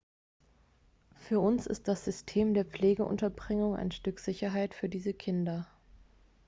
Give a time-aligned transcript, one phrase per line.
[1.15, 5.67] für uns ist das system der pflegeunterbringung ein stück sicherheit für diese kinder